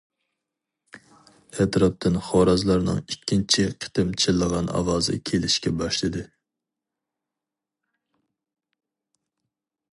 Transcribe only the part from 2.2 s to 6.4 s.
خورازلارنىڭ ئىككىنچى قېتىم چىللىغان ئاۋازى كېلىشكە باشلىدى.